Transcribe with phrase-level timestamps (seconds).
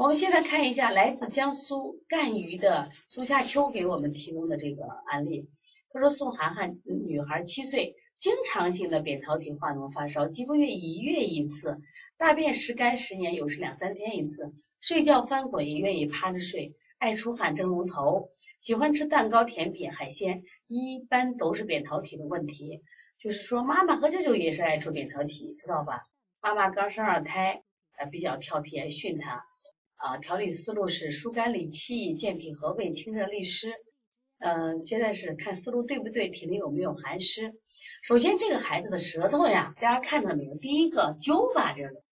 [0.00, 5.50] 我们现在看一下来自江苏赣榆的苏夏秋给我们提供的这个案例。
[5.90, 11.82] 他说宋涵涵女孩七岁，经常性的扁桃体化脓发烧，几个月一月一次，
[12.16, 22.80] 大便时干时黏，有时两三天一次，睡觉翻滚也愿意趴着睡，爱出汗蒸龙头，喜欢吃蛋糕甜品海鲜，一般都是扁桃体的问题。
[23.18, 26.06] 就是说妈妈和舅舅也是爱出扁桃体，知道吧？
[26.40, 27.62] 妈妈刚生二胎，
[27.98, 29.44] 呃比较调皮，爱训他。
[30.00, 33.74] 啊，调理思路是疏肝理气、健脾和胃、清热利湿。
[34.38, 37.52] 嗯，现在是看思路对不对，体内有没有寒湿。
[38.02, 40.54] 首先，这个孩子的舌头呀，大家看到没有？
[40.56, 42.02] 第一个揪巴着的，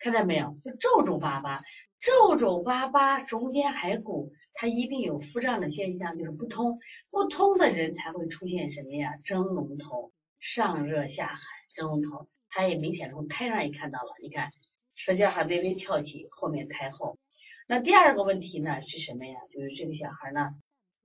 [0.00, 0.56] 看到没有？
[0.64, 1.62] 就皱皱巴巴，
[2.00, 6.80] 皱皱巴巴，中间还鼓，他一定有腹胀的现象，就是不通。
[7.10, 9.18] 不通的人才会出现什么呀？
[9.22, 10.10] 蒸笼头，
[10.40, 11.38] 上热下寒，
[11.74, 12.26] 蒸笼头。
[12.48, 14.50] 他也明显从胎上也看到了，你看。
[14.94, 17.18] 舌尖还微微翘起，后面胎后。
[17.66, 19.38] 那第二个问题呢是什么呀？
[19.50, 20.54] 就是这个小孩呢，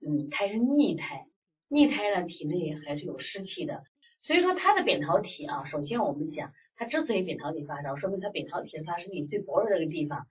[0.00, 1.26] 嗯，胎是逆胎，
[1.68, 3.84] 逆胎呢体内还是有湿气的，
[4.20, 10.26] 所以说他的扁桃体啊，首先我们讲，他之所以扁桃体发烧，说明他扁桃体发身体最薄弱这个地方，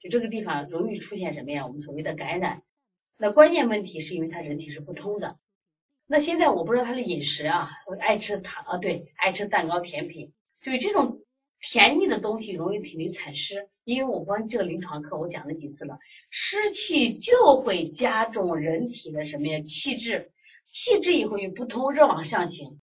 [0.00, 1.66] 就这个地方容易出现什么呀？
[1.66, 2.62] 我们所谓的感染。
[3.16, 5.38] 那关键问题是因为他人体是不通的。
[6.06, 11.22] 那现在我不知道他的饮食啊，爱吃糖啊，对，爱吃蛋糕甜品，所以这种。
[11.60, 15.98] 甜腻的东西容易体内产湿，因为我关这个临床课我讲了几次了，
[16.30, 20.30] 湿气就会加重人体的什么呀气滞，
[20.66, 22.80] 气滞以后又不通，热往上行，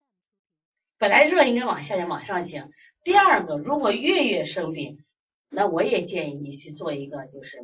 [0.98, 2.70] 本来热应该往下降往上行。
[3.02, 5.06] 第二个，如果月月生病，
[5.50, 7.60] 那我也建议你去做一个就是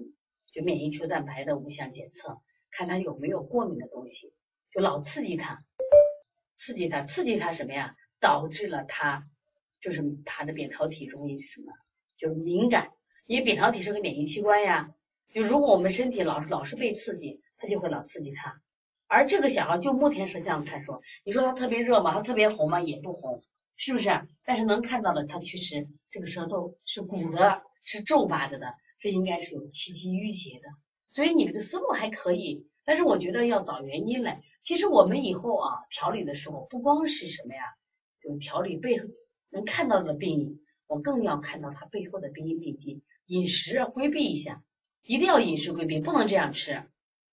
[0.53, 4.31] 就免疫球蛋白的五项检测，看他有没有过敏的东西，
[4.71, 5.63] 就老刺激他，
[6.55, 9.27] 刺激他，刺激他什么呀，导致了他。
[9.81, 11.73] 就是他的扁桃体容易什么，
[12.17, 12.91] 就是敏感，
[13.25, 14.93] 因为扁桃体是个免疫器官呀。
[15.33, 18.61] 就如果我们身体老是老是被刺激，它就会老刺激它。
[19.07, 22.13] 而这个小孩就目前舌像看说，你说他特别热吗？
[22.13, 22.79] 他特别红吗？
[22.79, 23.41] 也不红，
[23.75, 24.09] 是不是？
[24.45, 30.67] 但是能看到的，他确实这个舌头是鼓的，是皱巴着的，这应该是有气机郁结的。
[31.09, 34.41] 所以你这个思路还可以，但是我觉得要找原因来。
[34.61, 37.61] 其实我们以后啊调理的时候，不光是什么呀，
[38.21, 38.97] 就调理背。
[39.51, 43.03] 能看到的病因，我更要看到它背后的病因病机。
[43.27, 44.63] 饮食规避一下，
[45.03, 46.83] 一定要饮食规避，不能这样吃。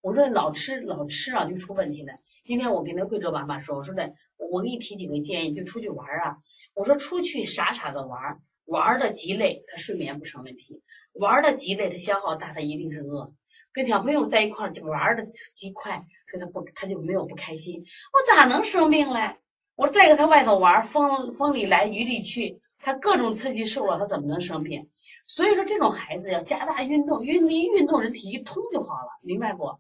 [0.01, 2.15] 我说老吃老吃啊，就出问题了。
[2.45, 6.39] 今天我跟那贵州妈妈说，我说的，我给你提几个建议，就出去玩啊。
[6.75, 13.35] 我说出去傻傻的玩，玩的极累，他睡眠不成问题；玩的极累，他消耗大，他一定是饿。
[13.73, 17.85] 跟小朋友在一块儿玩的极快，所以他不他就没有不开心。
[18.13, 19.37] 我咋能生病嘞？
[19.79, 24.89] 我再给他外头玩，风风里来雨里去，他各种刺激受了，他怎么能生病？
[25.25, 29.79] 所以说这种孩子要加大运动，运一运动人体一通就好了，明白不？